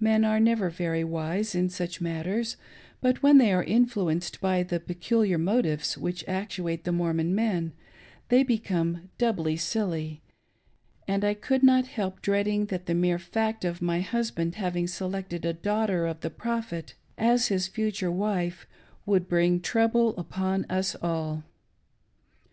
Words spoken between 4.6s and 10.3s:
the peculiar motives which actuate the Mormon men they become doubly' silly;